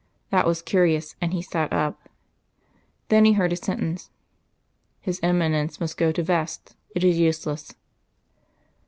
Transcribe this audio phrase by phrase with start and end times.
[0.31, 2.09] That was curious, and he sat up.
[3.09, 4.09] Then he heard a sentence.
[4.99, 7.75] "His Eminence must go to vest; it is useless."